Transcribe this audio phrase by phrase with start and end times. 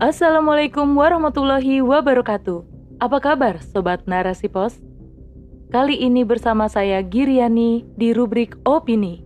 [0.00, 2.64] Assalamualaikum warahmatullahi wabarakatuh.
[3.04, 4.80] Apa kabar Sobat Narasi Pos?
[5.68, 9.20] Kali ini bersama saya Giriani di rubrik Opini.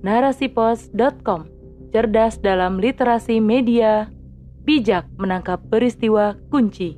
[0.00, 1.52] Narasipos.com
[1.92, 4.08] Cerdas dalam literasi media,
[4.64, 6.96] bijak menangkap peristiwa kunci.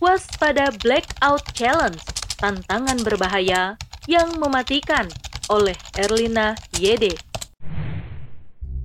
[0.00, 2.00] Waspada Blackout Challenge,
[2.40, 3.76] tantangan berbahaya
[4.08, 5.04] yang mematikan
[5.52, 7.33] oleh Erlina Yede.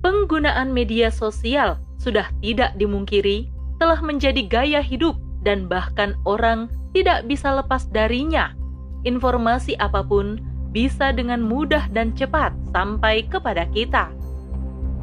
[0.00, 7.52] Penggunaan media sosial sudah tidak dimungkiri telah menjadi gaya hidup dan bahkan orang tidak bisa
[7.52, 8.56] lepas darinya.
[9.04, 10.40] Informasi apa pun
[10.72, 14.08] bisa dengan mudah dan cepat sampai kepada kita.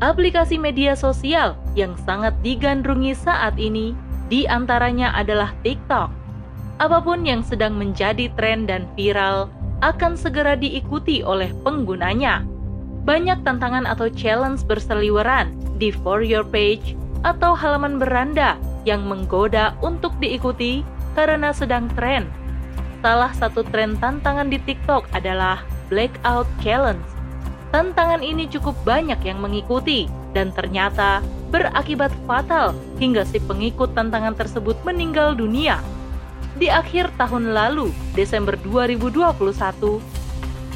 [0.02, 3.94] Aplikasi media sosial yang sangat digandrungi saat ini
[4.34, 6.10] di antaranya adalah TikTok.
[6.82, 9.50] Apa pun yang sedang menjadi tren dan viral
[9.82, 12.57] akan segera diikuti oleh penggunanya.
[13.08, 20.12] Banyak tantangan atau challenge berseliweran di For Your Page atau halaman beranda yang menggoda untuk
[20.20, 20.84] diikuti
[21.16, 22.28] karena sedang tren.
[23.00, 27.00] Salah satu tren tantangan di TikTok adalah Blackout Challenge.
[27.72, 34.76] Tantangan ini cukup banyak yang mengikuti dan ternyata berakibat fatal hingga si pengikut tantangan tersebut
[34.84, 35.80] meninggal dunia
[36.58, 40.02] di akhir tahun lalu, Desember 2021,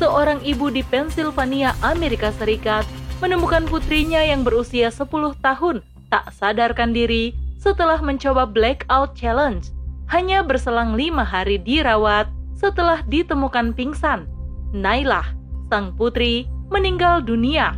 [0.02, 2.89] seorang ibu di Pennsylvania, Amerika Serikat,
[3.21, 9.69] menemukan putrinya yang berusia 10 tahun tak sadarkan diri setelah mencoba blackout challenge.
[10.09, 12.25] Hanya berselang lima hari dirawat
[12.57, 14.25] setelah ditemukan pingsan.
[14.73, 15.38] Nailah,
[15.69, 17.77] sang putri, meninggal dunia.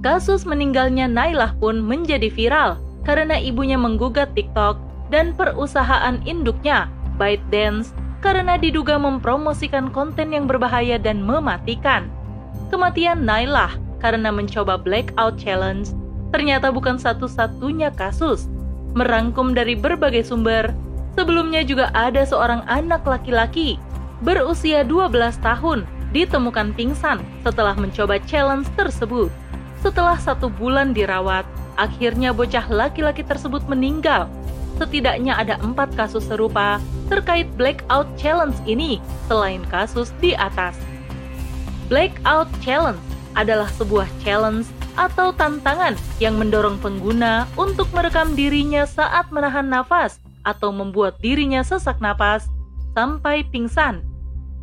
[0.00, 4.78] Kasus meninggalnya Nailah pun menjadi viral karena ibunya menggugat TikTok
[5.10, 6.86] dan perusahaan induknya
[7.18, 12.10] ByteDance karena diduga mempromosikan konten yang berbahaya dan mematikan.
[12.68, 15.94] Kematian Nailah karena mencoba blackout challenge
[16.34, 18.50] ternyata bukan satu-satunya kasus.
[18.96, 20.72] Merangkum dari berbagai sumber,
[21.14, 23.78] sebelumnya juga ada seorang anak laki-laki
[24.24, 29.30] berusia 12 tahun ditemukan pingsan setelah mencoba challenge tersebut.
[29.78, 31.46] Setelah satu bulan dirawat,
[31.78, 34.26] akhirnya bocah laki-laki tersebut meninggal
[34.78, 36.78] setidaknya ada empat kasus serupa
[37.10, 40.78] terkait blackout challenge ini selain kasus di atas.
[41.90, 43.02] Blackout challenge
[43.34, 50.74] adalah sebuah challenge atau tantangan yang mendorong pengguna untuk merekam dirinya saat menahan nafas atau
[50.74, 52.50] membuat dirinya sesak napas
[52.98, 54.02] sampai pingsan.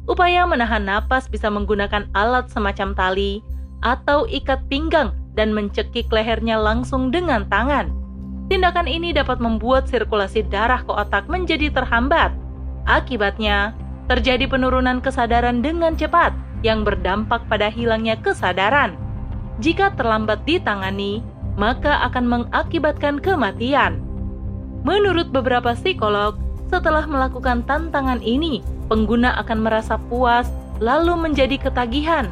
[0.06, 3.42] Upaya menahan napas bisa menggunakan alat semacam tali
[3.82, 8.05] atau ikat pinggang dan mencekik lehernya langsung dengan tangan.
[8.46, 12.30] Tindakan ini dapat membuat sirkulasi darah ke otak menjadi terhambat.
[12.86, 13.74] Akibatnya,
[14.06, 16.30] terjadi penurunan kesadaran dengan cepat
[16.62, 18.94] yang berdampak pada hilangnya kesadaran.
[19.58, 21.26] Jika terlambat ditangani,
[21.58, 23.98] maka akan mengakibatkan kematian.
[24.86, 26.38] Menurut beberapa psikolog,
[26.70, 30.46] setelah melakukan tantangan ini, pengguna akan merasa puas
[30.78, 32.30] lalu menjadi ketagihan.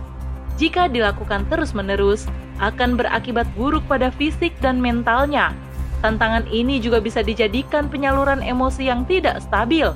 [0.61, 2.29] Jika dilakukan terus-menerus,
[2.61, 5.49] akan berakibat buruk pada fisik dan mentalnya,
[6.03, 9.87] Tantangan ini juga bisa dijadikan penyaluran emosi yang tidak stabil.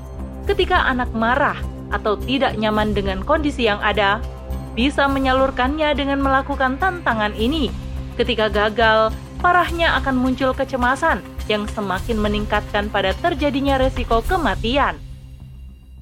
[0.47, 1.59] Ketika anak marah
[1.91, 4.23] atau tidak nyaman dengan kondisi yang ada,
[4.71, 7.67] bisa menyalurkannya dengan melakukan tantangan ini.
[8.15, 9.11] Ketika gagal,
[9.43, 11.19] parahnya akan muncul kecemasan
[11.51, 14.95] yang semakin meningkatkan pada terjadinya resiko kematian.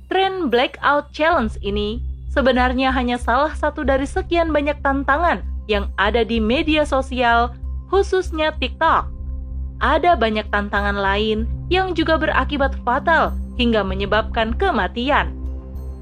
[0.05, 1.97] Tren blackout challenge ini
[2.29, 7.57] sebenarnya hanya salah satu dari sekian banyak tantangan yang ada di media sosial,
[7.89, 9.14] khususnya TikTok
[9.83, 15.33] ada banyak tantangan lain yang juga berakibat fatal hingga menyebabkan kematian.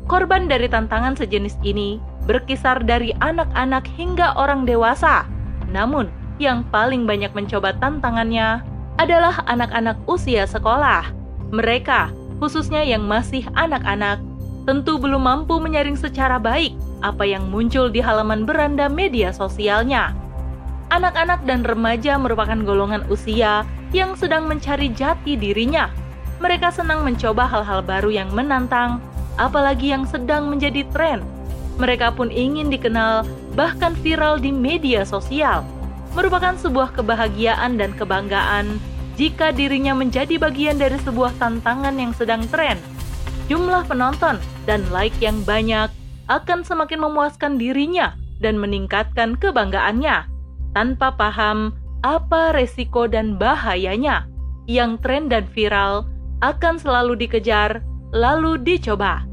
[0.05, 1.97] Korban dari tantangan sejenis ini
[2.27, 5.23] berkisar dari anak-anak hingga orang dewasa.
[5.71, 8.61] Namun, yang paling banyak mencoba tantangannya
[8.99, 11.07] adalah anak-anak usia sekolah.
[11.53, 12.11] Mereka,
[12.43, 14.19] khususnya yang masih anak-anak,
[14.67, 20.15] tentu belum mampu menyaring secara baik apa yang muncul di halaman beranda media sosialnya
[20.93, 25.89] anak-anak dan remaja merupakan golongan usia yang sedang mencari jati dirinya.
[26.37, 29.01] Mereka senang mencoba hal-hal baru yang menantang,
[29.41, 31.25] apalagi yang sedang menjadi tren.
[31.81, 33.25] Mereka pun ingin dikenal,
[33.57, 35.65] bahkan viral di media sosial.
[36.13, 38.77] Merupakan sebuah kebahagiaan dan kebanggaan
[39.17, 42.77] jika dirinya menjadi bagian dari sebuah tantangan yang sedang tren.
[43.49, 44.37] Jumlah penonton
[44.69, 45.89] dan like yang banyak
[46.29, 50.32] akan semakin memuaskan dirinya dan meningkatkan kebanggaannya
[50.73, 51.73] tanpa paham
[52.03, 54.27] apa resiko dan bahayanya
[54.67, 56.05] yang tren dan viral
[56.43, 57.79] akan selalu dikejar
[58.11, 59.23] lalu dicoba.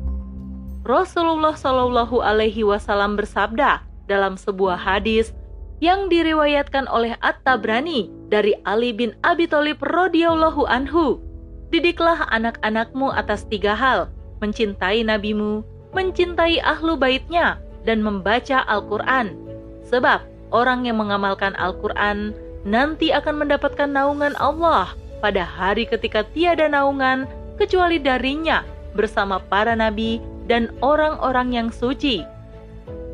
[0.86, 5.30] Rasulullah Shallallahu Alaihi Wasallam bersabda dalam sebuah hadis,
[5.78, 11.22] yang diriwayatkan oleh At-Tabrani dari Ali bin Abi Thalib radhiyallahu anhu.
[11.70, 14.10] Didiklah anak-anakmu atas tiga hal,
[14.42, 15.62] mencintai nabimu,
[15.94, 19.38] mencintai ahlu baitnya, dan membaca Al-Quran.
[19.86, 22.34] Sebab orang yang mengamalkan Al-Quran
[22.66, 24.92] nanti akan mendapatkan naungan Allah
[25.24, 27.24] pada hari ketika tiada naungan
[27.56, 30.18] kecuali darinya bersama para nabi
[30.50, 32.26] dan orang-orang yang suci.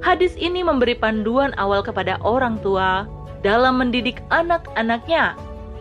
[0.01, 3.05] Hadis ini memberi panduan awal kepada orang tua
[3.43, 5.35] dalam mendidik anak-anaknya.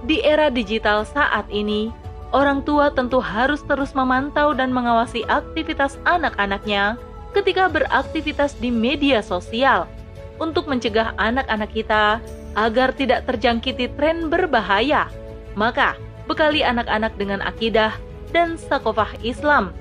[0.06, 1.90] Di era digital saat ini,
[2.34, 7.00] orang tua tentu harus terus memantau dan mengawasi aktivitas anak-anaknya
[7.34, 9.88] ketika beraktivitas di media sosial
[10.40, 12.20] untuk mencegah anak-anak kita
[12.56, 15.08] agar tidak terjangkiti tren berbahaya.
[15.56, 15.96] Maka,
[16.28, 17.96] bekali anak-anak dengan akidah
[18.36, 19.72] dan sakofah Islam.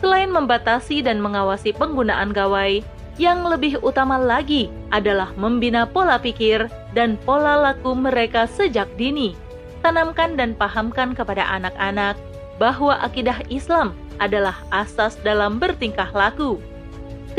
[0.00, 2.80] Selain membatasi dan mengawasi penggunaan gawai,
[3.20, 9.36] yang lebih utama lagi adalah membina pola pikir dan pola laku mereka sejak dini.
[9.84, 12.16] Tanamkan dan pahamkan kepada anak-anak
[12.56, 16.60] bahwa akidah Islam adalah asas dalam bertingkah laku.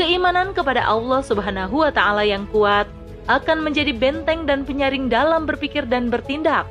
[0.00, 2.88] Keimanan kepada Allah Subhanahu wa Ta'ala yang kuat
[3.28, 6.64] akan menjadi benteng dan penyaring dalam berpikir dan bertindak.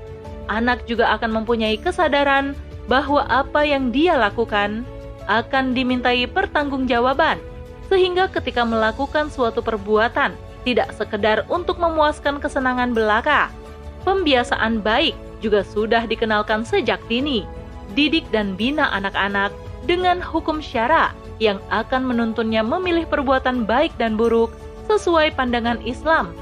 [0.50, 2.58] Anak juga akan mempunyai kesadaran
[2.90, 4.84] bahwa apa yang dia lakukan
[5.30, 7.40] akan dimintai pertanggungjawaban
[7.88, 10.34] sehingga ketika melakukan suatu perbuatan
[10.66, 13.54] tidak sekedar untuk memuaskan kesenangan belaka.
[14.02, 15.14] Pembiasaan baik
[15.46, 17.46] juga sudah dikenalkan sejak dini.
[17.94, 19.54] Didik dan bina anak-anak
[19.86, 24.54] dengan hukum syara yang akan menuntunnya memilih perbuatan baik dan buruk
[24.86, 26.38] sesuai pandangan Islam.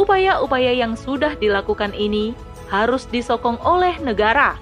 [0.00, 2.32] Upaya-upaya yang sudah dilakukan ini
[2.72, 4.56] harus disokong oleh negara.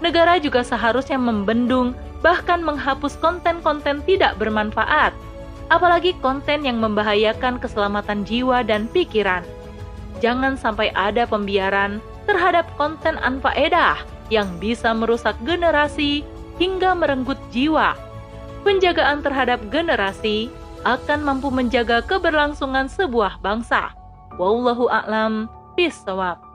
[0.00, 1.92] Negara juga seharusnya membendung
[2.24, 5.12] bahkan menghapus konten-konten tidak bermanfaat
[5.68, 9.42] apalagi konten yang membahayakan keselamatan jiwa dan pikiran.
[10.22, 14.00] Jangan sampai ada pembiaran terhadap konten anfaedah
[14.32, 16.22] yang bisa merusak generasi
[16.56, 17.94] hingga merenggut jiwa.
[18.66, 20.50] Penjagaan terhadap generasi
[20.82, 23.94] akan mampu menjaga keberlangsungan sebuah bangsa.
[24.42, 25.46] Wallahu a'lam
[25.78, 26.45] bishawab.